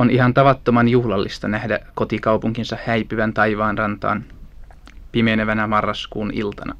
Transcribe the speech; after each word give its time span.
On 0.00 0.10
ihan 0.10 0.34
tavattoman 0.34 0.88
juhlallista 0.88 1.48
nähdä 1.48 1.78
kotikaupunkinsa 1.94 2.78
häipyvän 2.86 3.34
taivaan 3.34 3.78
rantaan 3.78 4.24
pimenevänä 5.12 5.66
marraskuun 5.66 6.30
iltana. 6.34 6.74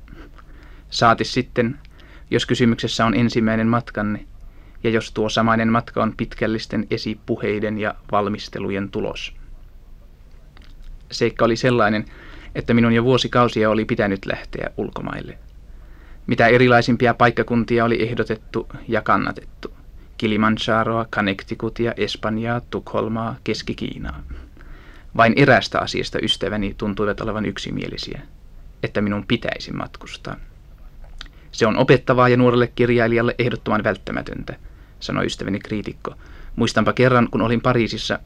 Saati 0.90 1.24
sitten, 1.24 1.78
jos 2.30 2.46
kysymyksessä 2.46 3.06
on 3.06 3.14
ensimmäinen 3.14 3.66
matkanne, 3.66 4.24
ja 4.84 4.90
jos 4.90 5.12
tuo 5.12 5.28
samainen 5.28 5.72
matka 5.72 6.02
on 6.02 6.14
pitkällisten 6.16 6.86
esipuheiden 6.90 7.78
ja 7.78 7.94
valmistelujen 8.12 8.88
tulos. 8.90 9.34
Seikka 11.10 11.44
oli 11.44 11.56
sellainen, 11.56 12.04
että 12.54 12.74
minun 12.74 12.92
jo 12.92 13.04
vuosikausia 13.04 13.70
oli 13.70 13.84
pitänyt 13.84 14.26
lähteä 14.26 14.70
ulkomaille. 14.76 15.38
Mitä 16.26 16.46
erilaisimpia 16.46 17.14
paikkakuntia 17.14 17.84
oli 17.84 18.02
ehdotettu 18.02 18.68
ja 18.88 19.02
kannatettu. 19.02 19.79
Kilimanjaroa, 20.20 21.06
Connecticutia, 21.12 21.94
Espanjaa, 21.96 22.60
Tukholmaa, 22.60 23.36
Keski-Kiinaa. 23.44 24.22
Vain 25.16 25.32
erästä 25.36 25.78
asiasta 25.78 26.18
ystäväni 26.22 26.74
tuntuivat 26.78 27.20
olevan 27.20 27.46
yksimielisiä, 27.46 28.20
että 28.82 29.00
minun 29.00 29.26
pitäisi 29.26 29.72
matkustaa. 29.72 30.36
Se 31.52 31.66
on 31.66 31.76
opettavaa 31.76 32.28
ja 32.28 32.36
nuorelle 32.36 32.66
kirjailijalle 32.66 33.34
ehdottoman 33.38 33.84
välttämätöntä, 33.84 34.56
sanoi 35.00 35.26
ystäväni 35.26 35.58
kriitikko. 35.58 36.14
Muistanpa 36.56 36.92
kerran, 36.92 37.28
kun 37.30 37.42
olin 37.42 37.60
Pariisissa, 37.60 38.18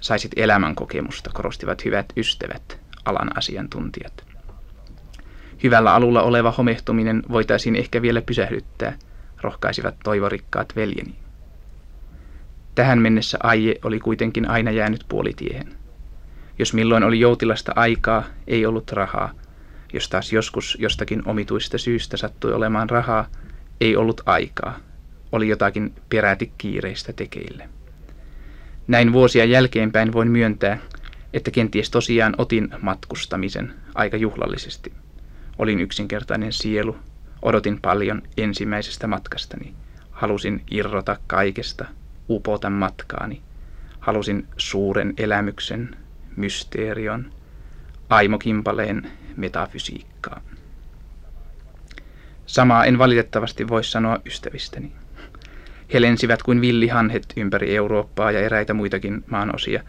saisit 0.00 0.32
elämän 0.36 0.74
kokemusta, 0.74 1.30
korostivat 1.34 1.84
hyvät 1.84 2.12
ystävät, 2.16 2.80
alan 3.04 3.38
asiantuntijat. 3.38 4.24
Hyvällä 5.62 5.94
alulla 5.94 6.22
oleva 6.22 6.50
homehtuminen 6.50 7.22
voitaisiin 7.30 7.76
ehkä 7.76 8.02
vielä 8.02 8.22
pysähdyttää, 8.22 8.98
rohkaisivat 9.42 9.94
toivorikkaat 10.04 10.76
veljeni. 10.76 11.14
Tähän 12.74 12.98
mennessä 12.98 13.38
aie 13.42 13.74
oli 13.84 14.00
kuitenkin 14.00 14.50
aina 14.50 14.70
jäänyt 14.70 15.04
puolitiehen. 15.08 15.68
Jos 16.58 16.74
milloin 16.74 17.04
oli 17.04 17.20
joutilasta 17.20 17.72
aikaa, 17.76 18.24
ei 18.46 18.66
ollut 18.66 18.92
rahaa. 18.92 19.32
Jos 19.92 20.08
taas 20.08 20.32
joskus 20.32 20.76
jostakin 20.80 21.22
omituista 21.28 21.78
syystä 21.78 22.16
sattui 22.16 22.52
olemaan 22.52 22.90
rahaa, 22.90 23.26
ei 23.80 23.96
ollut 23.96 24.20
aikaa. 24.26 24.78
Oli 25.32 25.48
jotakin 25.48 25.94
peräti 26.08 26.52
kiireistä 26.58 27.12
tekeille. 27.12 27.68
Näin 28.88 29.12
vuosia 29.12 29.44
jälkeenpäin 29.44 30.12
voin 30.12 30.30
myöntää, 30.30 30.78
että 31.32 31.50
kenties 31.50 31.90
tosiaan 31.90 32.34
otin 32.38 32.68
matkustamisen 32.80 33.74
aika 33.94 34.16
juhlallisesti. 34.16 34.92
Olin 35.58 35.80
yksinkertainen 35.80 36.52
sielu, 36.52 36.96
odotin 37.42 37.80
paljon 37.80 38.22
ensimmäisestä 38.36 39.06
matkastani. 39.06 39.74
Halusin 40.10 40.62
irrota 40.70 41.16
kaikesta, 41.26 41.84
upota 42.28 42.70
matkaani. 42.70 43.42
Halusin 44.00 44.46
suuren 44.56 45.14
elämyksen, 45.16 45.96
mysteerion, 46.36 47.32
aimokimpaleen 48.08 49.10
metafysiikkaa. 49.36 50.40
Samaa 52.46 52.84
en 52.84 52.98
valitettavasti 52.98 53.68
voi 53.68 53.84
sanoa 53.84 54.18
ystävistäni. 54.26 54.92
He 55.92 56.00
lensivät 56.00 56.42
kuin 56.42 56.60
villihanhet 56.60 57.32
ympäri 57.36 57.76
Eurooppaa 57.76 58.30
ja 58.30 58.40
eräitä 58.40 58.74
muitakin 58.74 59.24
maanosia 59.30 59.82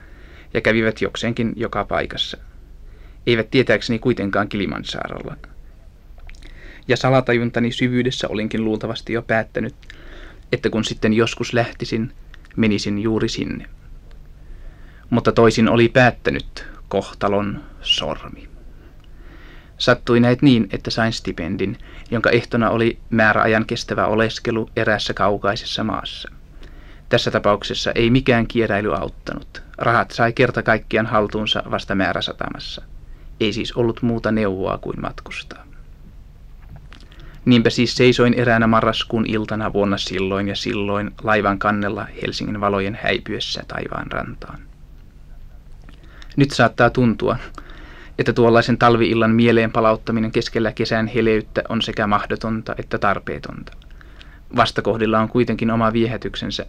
ja 0.54 0.62
kävivät 0.62 1.02
jokseenkin 1.02 1.54
joka 1.56 1.86
paikassa. 1.86 2.38
Eivät 3.28 3.50
tietääkseni 3.52 4.00
kuitenkaan 4.00 4.50
Kilimansaarolla. 4.50 5.36
Ja 6.88 6.98
salatajuntani 6.98 7.72
syvyydessä 7.72 8.28
olinkin 8.28 8.66
luultavasti 8.66 9.14
jo 9.14 9.22
päättänyt, 9.22 9.76
että 10.52 10.70
kun 10.70 10.84
sitten 10.84 11.14
joskus 11.14 11.54
lähtisin, 11.54 12.12
menisin 12.56 13.00
juuri 13.00 13.30
sinne. 13.30 13.66
Mutta 15.09 15.32
toisin 15.32 15.70
oli 15.70 15.90
päättänyt 15.90 16.68
kohtalon 16.88 17.64
sormi. 17.82 18.50
Sattui 19.78 20.20
näet 20.20 20.42
niin, 20.42 20.68
että 20.72 20.90
sain 20.90 21.14
stipendin, 21.14 21.78
jonka 22.12 22.30
ehtona 22.30 22.69
oli 22.69 23.00
määräajan 23.09 23.66
kestävä 23.66 24.06
oleskelu 24.06 24.69
eräässä 24.75 25.13
kaukaisessa 25.13 25.84
maassa. 25.84 26.30
Tässä 27.09 27.31
tapauksessa 27.31 27.92
ei 27.96 28.09
mikään 28.09 28.48
kierräily 28.48 28.96
auttanut. 28.96 29.63
Rahat 29.78 30.12
sai 30.12 30.34
kerta 30.34 30.63
kaikkiaan 30.63 31.06
haltuunsa 31.06 31.63
vasta 31.72 31.96
määräsatamassa. 31.96 32.81
Ei 33.40 33.53
siis 33.53 33.74
ollut 33.74 34.02
muuta 34.02 34.31
neuvoa 34.31 34.78
kuin 34.78 35.02
matkustaa. 35.02 35.71
Niinpä 37.46 37.69
siis 37.69 37.96
seisoin 37.96 38.34
eräänä 38.34 38.68
marraskuun 38.68 39.25
iltana 39.28 39.74
vuonna 39.74 39.97
silloin 39.97 40.47
ja 40.47 40.56
silloin 40.56 41.12
laivan 41.24 41.59
kannella 41.59 42.07
Helsingin 42.22 42.62
valojen 42.62 43.00
häipyessä 43.02 43.63
taivaan 43.68 44.12
rantaan. 44.12 44.59
Nyt 46.35 46.51
saattaa 46.51 46.90
tuntua, 46.90 47.38
että 48.19 48.34
tuollaisen 48.34 48.78
talviillan 48.78 49.31
mieleen 49.31 49.72
palauttaminen 49.72 50.31
keskellä 50.31 50.72
kesän 50.72 51.07
heleyttä 51.07 51.62
on 51.69 51.81
sekä 51.81 52.07
mahdotonta 52.07 52.75
että 52.78 52.97
tarpeetonta. 52.97 53.74
Vastakohdilla 54.56 55.19
on 55.19 55.30
kuitenkin 55.30 55.72
oma 55.72 55.94
viehätyksensä, 55.94 56.66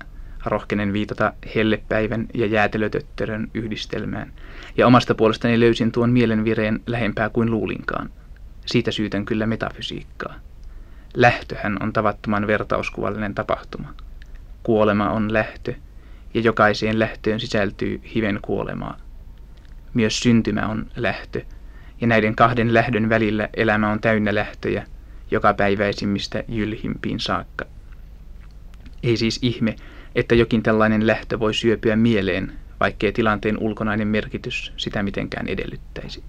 rohkenen 0.46 0.92
viitata 0.92 1.32
hellepäivän 1.54 2.26
ja 2.34 2.46
jäätelötöttörön 2.46 3.50
yhdistelmään, 3.54 4.32
ja 4.76 4.86
omasta 4.86 5.14
puolestani 5.14 5.60
löysin 5.60 5.92
tuon 5.92 6.10
mielenvireen 6.10 6.80
lähempää 6.86 7.28
kuin 7.28 7.50
luulinkaan. 7.50 8.10
Siitä 8.66 8.90
syytän 8.90 9.24
kyllä 9.24 9.46
metafysiikkaa. 9.46 10.34
Lähtöhän 11.14 11.76
on 11.82 11.92
tavattoman 11.92 12.46
vertauskuvallinen 12.46 13.34
tapahtuma. 13.34 13.94
Kuolema 14.62 15.10
on 15.10 15.32
lähtö, 15.32 15.74
ja 16.34 16.40
jokaiseen 16.40 16.98
lähtöön 16.98 17.40
sisältyy 17.40 18.00
hiven 18.14 18.38
kuolemaa. 18.42 18.96
Myös 19.94 20.20
syntymä 20.20 20.66
on 20.66 20.86
lähtö, 20.96 21.40
ja 22.00 22.06
näiden 22.06 22.36
kahden 22.36 22.74
lähdön 22.74 23.08
välillä 23.08 23.48
elämä 23.56 23.90
on 23.90 24.00
täynnä 24.00 24.34
lähtöjä, 24.34 24.86
joka 25.30 25.54
päiväisimmistä 25.54 26.44
jylhimpiin 26.48 27.20
saakka. 27.20 27.64
Ei 29.02 29.16
siis 29.16 29.38
ihme, 29.42 29.76
että 30.14 30.34
jokin 30.34 30.62
tällainen 30.62 31.06
lähtö 31.06 31.38
voi 31.38 31.54
syöpyä 31.54 31.96
mieleen, 31.96 32.52
vaikkei 32.80 33.12
tilanteen 33.12 33.58
ulkonainen 33.58 34.08
merkitys 34.08 34.72
sitä 34.76 35.02
mitenkään 35.02 35.48
edellyttäisi. 35.48 36.22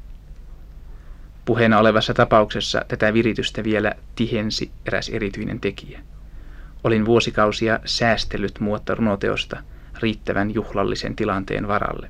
Puheena 1.46 1.80
olevassa 1.80 2.14
tapauksessa 2.14 2.86
tätä 2.88 3.14
viritystä 3.14 3.64
vielä 3.64 3.92
tihensi 4.16 4.72
eräs 4.86 5.10
erityinen 5.10 5.60
tekijä. 5.60 6.02
Olin 6.84 7.06
vuosikausia 7.06 7.80
säästellyt 7.86 8.60
muotta 8.60 8.96
runoteosta 8.96 9.58
riittävän 10.00 10.54
juhlallisen 10.54 11.16
tilanteen 11.16 11.68
varalle. 11.68 12.10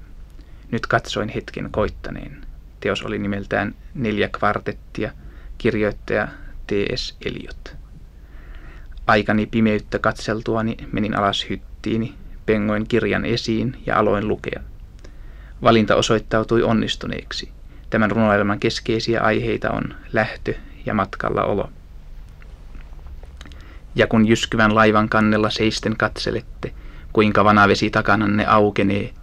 Nyt 0.71 0.87
katsoin 0.87 1.29
hetken 1.29 1.71
koittaneen. 1.71 2.41
Teos 2.79 3.03
oli 3.03 3.19
nimeltään 3.19 3.75
Neljä 3.93 4.29
kvartettia, 4.29 5.11
kirjoittaja 5.57 6.27
T.S. 6.67 7.17
Eliot. 7.25 7.75
Aikani 9.07 9.45
pimeyttä 9.45 9.99
katseltuani 9.99 10.77
menin 10.91 11.17
alas 11.17 11.49
hyttiini, 11.49 12.13
pengoin 12.45 12.87
kirjan 12.87 13.25
esiin 13.25 13.77
ja 13.85 13.99
aloin 13.99 14.27
lukea. 14.27 14.63
Valinta 15.63 15.95
osoittautui 15.95 16.63
onnistuneeksi. 16.63 17.51
Tämän 17.93 18.11
runoelman 18.11 18.59
keskeisiä 18.59 19.21
aiheita 19.21 19.71
on 19.71 19.83
lähtö 20.13 20.53
ja 20.85 20.93
matkalla 20.93 21.43
olo. 21.43 21.69
Ja 23.95 24.07
kun 24.07 24.27
jyskyvän 24.27 24.75
laivan 24.75 25.09
kannella 25.09 25.49
seisten 25.49 25.97
katselette, 25.97 26.73
kuinka 27.13 27.43
vanavesi 27.43 27.89
takananne 27.89 28.45
aukenee, 28.45 29.13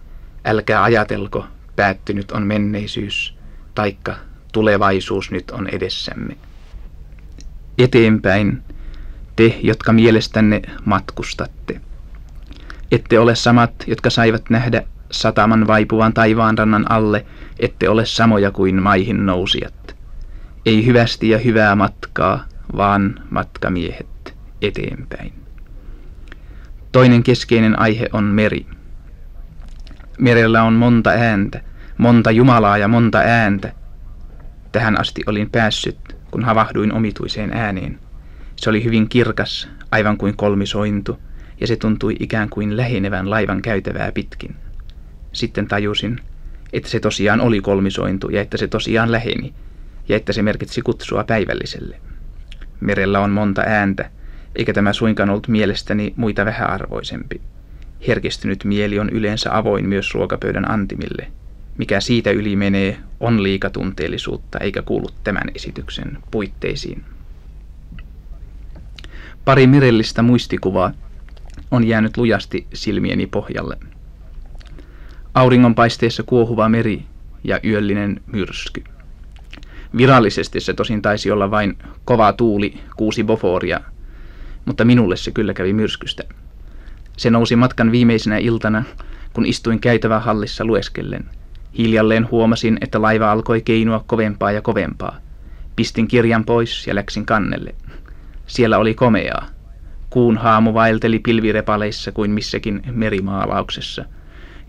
älkää 0.45 0.83
ajatelko, 0.83 1.45
päättynyt 1.75 2.31
on 2.31 2.43
menneisyys, 2.47 3.37
taikka 3.75 4.15
tulevaisuus 4.51 5.31
nyt 5.31 5.51
on 5.51 5.67
edessämme. 5.67 6.37
Eteenpäin, 7.77 8.63
te, 9.35 9.59
jotka 9.63 9.93
mielestänne 9.93 10.61
matkustatte. 10.85 11.81
Ette 12.91 13.19
ole 13.19 13.35
samat, 13.35 13.73
jotka 13.87 14.09
saivat 14.09 14.49
nähdä 14.49 14.83
sataman 15.11 15.67
vaipuvan 15.67 16.13
taivaanrannan 16.13 16.91
alle, 16.91 17.25
ette 17.61 17.89
ole 17.89 18.05
samoja 18.05 18.51
kuin 18.51 18.81
maihin 18.81 19.25
nousijat. 19.25 19.95
Ei 20.65 20.85
hyvästi 20.85 21.29
ja 21.29 21.37
hyvää 21.37 21.75
matkaa, 21.75 22.45
vaan 22.77 23.19
matkamiehet 23.29 24.35
eteenpäin. 24.61 25.33
Toinen 26.91 27.23
keskeinen 27.23 27.79
aihe 27.79 28.09
on 28.13 28.23
meri. 28.23 28.65
Merellä 30.19 30.63
on 30.63 30.73
monta 30.73 31.09
ääntä, 31.09 31.61
monta 31.97 32.31
Jumalaa 32.31 32.77
ja 32.77 32.87
monta 32.87 33.17
ääntä. 33.17 33.73
Tähän 34.71 34.99
asti 34.99 35.21
olin 35.25 35.49
päässyt, 35.49 36.17
kun 36.31 36.43
havahduin 36.43 36.93
omituiseen 36.93 37.53
ääneen. 37.53 37.99
Se 38.55 38.69
oli 38.69 38.83
hyvin 38.83 39.09
kirkas, 39.09 39.69
aivan 39.91 40.17
kuin 40.17 40.37
kolmisointu, 40.37 41.19
ja 41.61 41.67
se 41.67 41.75
tuntui 41.75 42.15
ikään 42.19 42.49
kuin 42.49 42.77
lähenevän 42.77 43.29
laivan 43.29 43.61
käytävää 43.61 44.11
pitkin. 44.11 44.55
Sitten 45.33 45.67
tajusin, 45.67 46.19
että 46.73 46.89
se 46.89 46.99
tosiaan 46.99 47.41
oli 47.41 47.61
kolmisointu 47.61 48.29
ja 48.29 48.41
että 48.41 48.57
se 48.57 48.67
tosiaan 48.67 49.11
läheni, 49.11 49.53
ja 50.09 50.15
että 50.15 50.33
se 50.33 50.41
merkitsi 50.41 50.81
kutsua 50.81 51.23
päivälliselle. 51.23 52.01
Merellä 52.79 53.19
on 53.19 53.31
monta 53.31 53.61
ääntä, 53.65 54.09
eikä 54.55 54.73
tämä 54.73 54.93
suinkaan 54.93 55.29
ollut 55.29 55.47
mielestäni 55.47 56.13
muita 56.15 56.45
vähäarvoisempi. 56.45 57.41
Herkistynyt 58.07 58.63
mieli 58.63 58.99
on 58.99 59.09
yleensä 59.09 59.57
avoin 59.57 59.89
myös 59.89 60.13
ruokapöydän 60.13 60.71
antimille. 60.71 61.27
Mikä 61.77 61.99
siitä 61.99 62.31
yli 62.31 62.55
menee, 62.55 62.97
on 63.19 63.43
liikatunteellisuutta 63.43 64.59
eikä 64.59 64.81
kuulu 64.81 65.07
tämän 65.23 65.51
esityksen 65.55 66.17
puitteisiin. 66.31 67.03
Pari 69.45 69.67
merellistä 69.67 70.21
muistikuvaa 70.21 70.91
on 71.71 71.87
jäänyt 71.87 72.17
lujasti 72.17 72.67
silmieni 72.73 73.27
pohjalle. 73.27 73.77
Auringonpaisteessa 75.33 76.23
kuohuva 76.23 76.69
meri 76.69 77.05
ja 77.43 77.59
yöllinen 77.65 78.21
myrsky. 78.25 78.83
Virallisesti 79.97 80.59
se 80.59 80.73
tosin 80.73 81.01
taisi 81.01 81.31
olla 81.31 81.51
vain 81.51 81.77
kova 82.05 82.33
tuuli, 82.33 82.79
kuusi 82.97 83.23
boforia, 83.23 83.79
mutta 84.65 84.85
minulle 84.85 85.17
se 85.17 85.31
kyllä 85.31 85.53
kävi 85.53 85.73
myrskystä. 85.73 86.23
Se 87.17 87.29
nousi 87.29 87.55
matkan 87.55 87.91
viimeisenä 87.91 88.37
iltana, 88.37 88.83
kun 89.33 89.45
istuin 89.45 89.79
käytävä 89.79 90.19
hallissa 90.19 90.65
lueskellen. 90.65 91.25
Hiljalleen 91.77 92.31
huomasin, 92.31 92.77
että 92.81 93.01
laiva 93.01 93.31
alkoi 93.31 93.61
keinua 93.61 94.03
kovempaa 94.07 94.51
ja 94.51 94.61
kovempaa. 94.61 95.17
Pistin 95.75 96.07
kirjan 96.07 96.45
pois 96.45 96.87
ja 96.87 96.95
läksin 96.95 97.25
kannelle. 97.25 97.75
Siellä 98.47 98.77
oli 98.77 98.93
komeaa. 98.93 99.47
Kuun 100.09 100.37
haamu 100.37 100.73
vaelteli 100.73 101.19
pilvirepaleissa 101.19 102.11
kuin 102.11 102.31
missäkin 102.31 102.81
merimaalauksessa. 102.91 104.05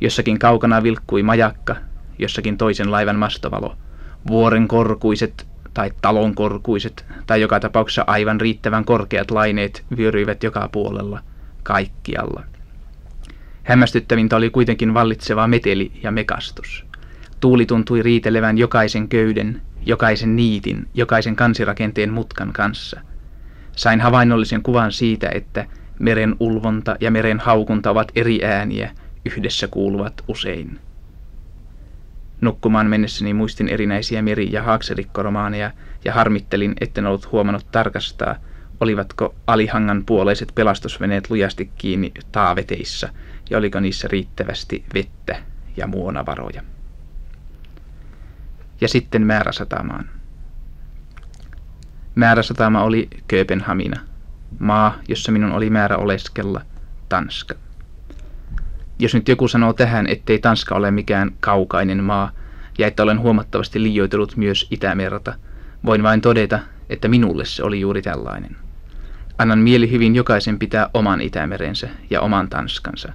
Jossakin 0.02 0.38
kaukana 0.38 0.82
vilkkui 0.82 1.22
majakka, 1.22 1.76
jossakin 2.18 2.58
toisen 2.58 2.90
laivan 2.90 3.16
mastovalo. 3.16 3.76
Vuoren 4.28 4.68
korkuiset 4.68 5.46
tai 5.74 5.90
talon 6.02 6.34
korkuiset 6.34 7.06
tai 7.26 7.40
joka 7.40 7.60
tapauksessa 7.60 8.04
aivan 8.06 8.40
riittävän 8.40 8.84
korkeat 8.84 9.30
laineet 9.30 9.84
vyöryivät 9.96 10.42
joka 10.42 10.68
puolella, 10.72 11.20
kaikkialla. 11.62 12.42
Hämmästyttävintä 13.62 14.36
oli 14.36 14.50
kuitenkin 14.50 14.94
vallitseva 14.94 15.46
meteli 15.46 15.92
ja 16.02 16.10
mekastus. 16.10 16.86
Tuuli 17.40 17.66
tuntui 17.66 18.02
riitelevän 18.02 18.58
jokaisen 18.58 19.08
köyden, 19.08 19.62
jokaisen 19.86 20.36
niitin, 20.36 20.86
jokaisen 20.94 21.36
kansirakenteen 21.36 22.12
mutkan 22.12 22.52
kanssa. 22.52 23.00
Sain 23.76 24.00
havainnollisen 24.00 24.62
kuvan 24.62 24.92
siitä, 24.92 25.28
että 25.34 25.66
meren 25.98 26.36
ulvonta 26.40 26.96
ja 27.00 27.10
meren 27.10 27.40
haukunta 27.40 27.90
ovat 27.90 28.12
eri 28.14 28.44
ääniä, 28.44 28.90
yhdessä 29.24 29.68
kuuluvat 29.68 30.24
usein. 30.28 30.80
Nukkumaan 32.40 32.86
mennessäni 32.86 33.34
muistin 33.34 33.68
erinäisiä 33.68 34.22
meri- 34.22 34.52
ja 34.52 34.62
haakserikoromaaneja 34.62 35.70
ja 36.04 36.12
harmittelin, 36.12 36.74
etten 36.80 37.06
ollut 37.06 37.32
huomannut 37.32 37.66
tarkastaa, 37.72 38.36
olivatko 38.80 39.34
alihangan 39.46 40.02
puoleiset 40.06 40.52
pelastusveneet 40.54 41.30
lujasti 41.30 41.70
kiinni 41.78 42.12
taaveteissa 42.32 43.08
ja 43.50 43.58
oliko 43.58 43.80
niissä 43.80 44.08
riittävästi 44.08 44.84
vettä 44.94 45.42
ja 45.76 45.86
muonavaroja. 45.86 46.62
Ja 48.80 48.88
sitten 48.88 49.22
määräsatamaan. 49.26 50.08
Määräsatama 52.14 52.82
oli 52.82 53.08
Kööpenhamina, 53.28 54.00
maa, 54.58 54.98
jossa 55.08 55.32
minun 55.32 55.52
oli 55.52 55.70
määrä 55.70 55.96
oleskella, 55.96 56.60
Tanska. 57.08 57.54
Jos 59.02 59.14
nyt 59.14 59.28
joku 59.28 59.48
sanoo 59.48 59.72
tähän, 59.72 60.06
ettei 60.06 60.38
Tanska 60.38 60.74
ole 60.74 60.90
mikään 60.90 61.30
kaukainen 61.40 62.04
maa 62.04 62.30
ja 62.78 62.86
että 62.86 63.02
olen 63.02 63.20
huomattavasti 63.20 63.82
liioitellut 63.82 64.36
myös 64.36 64.66
Itämerta, 64.70 65.34
voin 65.84 66.02
vain 66.02 66.20
todeta, 66.20 66.58
että 66.90 67.08
minulle 67.08 67.44
se 67.44 67.62
oli 67.62 67.80
juuri 67.80 68.02
tällainen. 68.02 68.56
Annan 69.38 69.58
mieli 69.58 69.90
hyvin 69.90 70.14
jokaisen 70.14 70.58
pitää 70.58 70.90
oman 70.94 71.20
Itämerensä 71.20 71.88
ja 72.10 72.20
oman 72.20 72.48
Tanskansa, 72.48 73.12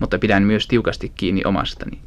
mutta 0.00 0.18
pidän 0.18 0.42
myös 0.42 0.66
tiukasti 0.66 1.12
kiinni 1.14 1.42
omastani. 1.44 1.98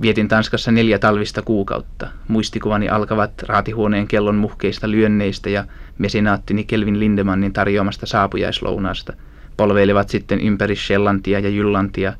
Vietin 0.00 0.28
Tanskassa 0.28 0.72
neljä 0.72 0.98
talvista 0.98 1.42
kuukautta. 1.42 2.08
Muistikuvani 2.28 2.88
alkavat 2.88 3.42
raatihuoneen 3.42 4.08
kellon 4.08 4.36
muhkeista 4.36 4.90
lyönneistä 4.90 5.50
ja 5.50 5.64
mesinaattini 5.98 6.64
Kelvin 6.64 7.00
Lindemannin 7.00 7.52
tarjoamasta 7.52 8.06
saapujaislounaasta. 8.06 9.12
Polveilevat 9.56 10.08
sitten 10.08 10.40
ympäri 10.40 10.76
Shellantia 10.76 11.38
ja 11.40 11.48
Jyllantia 11.48 12.12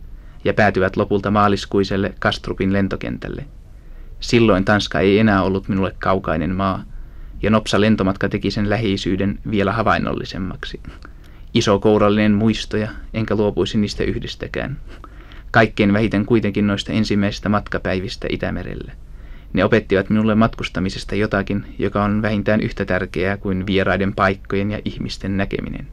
ja 0.45 0.55
päätyvät 0.55 0.97
lopulta 0.97 1.31
maaliskuiselle 1.31 2.15
Kastrupin 2.19 2.73
lentokentälle. 2.73 3.45
Silloin 4.21 4.65
Tanska 4.65 5.01
ei 5.01 5.19
enää 5.19 5.43
ollut 5.43 5.69
minulle 5.69 5.95
kaukainen 5.99 6.55
maa, 6.55 6.85
ja 7.43 7.51
nopsa 7.51 7.81
lentomatka 7.81 8.29
teki 8.29 8.51
sen 8.51 8.71
lähisyyden 8.71 9.39
vielä 9.51 9.73
havainnollisemmaksi. 9.73 10.81
Iso 11.55 11.79
kourallinen 11.79 12.33
muistoja, 12.33 12.89
enkä 13.15 13.35
luopuisi 13.35 13.79
niistä 13.79 14.05
yhdestäkään. 14.05 14.77
Kaikkein 15.51 15.93
vähiten 15.93 16.27
kuitenkin 16.27 16.67
noista 16.67 16.93
ensimmäisistä 16.93 17.49
matkapäivistä 17.49 18.27
Itämerelle. 18.31 18.93
Ne 19.53 19.65
opettivat 19.65 20.11
minulle 20.11 20.35
matkustamisesta 20.35 21.15
jotakin, 21.15 21.65
joka 21.79 22.05
on 22.05 22.23
vähintään 22.23 22.61
yhtä 22.61 22.85
tärkeää 22.85 23.37
kuin 23.37 23.67
vieraiden 23.67 24.15
paikkojen 24.15 24.71
ja 24.71 24.81
ihmisten 24.85 25.37
näkeminen. 25.37 25.89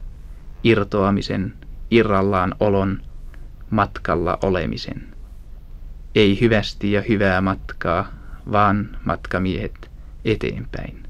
Irtoamisen, 0.64 1.52
irrallaan 1.90 2.54
olon, 2.60 3.00
matkalla 3.72 4.38
olemisen. 4.42 5.08
Ei 6.14 6.40
hyvästi 6.40 6.92
ja 6.92 7.02
hyvää 7.08 7.40
matkaa, 7.40 8.12
vaan 8.52 8.98
matkamiehet 9.04 9.90
eteenpäin. 10.24 11.01